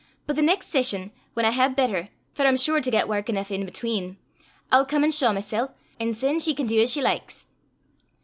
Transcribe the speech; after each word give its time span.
But 0.25 0.35
the 0.35 0.41
neist 0.41 0.63
session, 0.63 1.11
whan 1.35 1.45
I 1.45 1.51
hae 1.51 1.69
better, 1.71 2.09
for 2.33 2.47
I'm 2.47 2.57
sure 2.57 2.81
to 2.81 2.89
get 2.89 3.07
wark 3.07 3.29
eneuch 3.29 3.51
in 3.51 3.67
atween, 3.67 4.17
I'll 4.71 4.83
come 4.83 5.03
an' 5.03 5.11
shaw 5.11 5.31
mysel', 5.31 5.75
an' 5.99 6.15
syne 6.15 6.39
she 6.39 6.55
can 6.55 6.65
dee 6.65 6.81
as 6.81 6.91
she 6.91 7.03
likes." 7.03 7.45